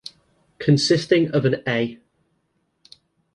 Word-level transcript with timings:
Consisting 0.57 1.29
of 1.29 1.45
an 1.45 1.61
"a". 1.67 1.99